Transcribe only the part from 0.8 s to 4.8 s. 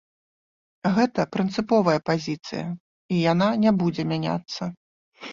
Гэта прынцыповая пазіцыя, і яна не будзе мяняцца.